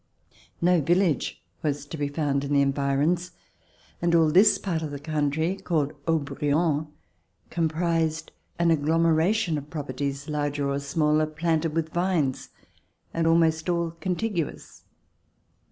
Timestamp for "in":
2.43-2.51